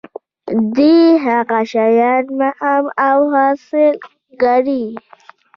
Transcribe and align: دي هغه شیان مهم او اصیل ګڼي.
دي 0.75 0.95
هغه 1.25 1.59
شیان 1.71 2.25
مهم 2.39 2.83
او 3.07 3.19
اصیل 3.47 3.95
ګڼي. 4.41 4.85